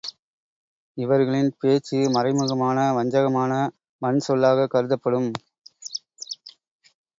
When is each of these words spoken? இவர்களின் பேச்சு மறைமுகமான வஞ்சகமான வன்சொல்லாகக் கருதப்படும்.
இவர்களின் 0.97 1.51
பேச்சு 1.59 1.97
மறைமுகமான 2.09 2.87
வஞ்சகமான 2.95 3.51
வன்சொல்லாகக் 4.01 4.73
கருதப்படும். 4.75 5.31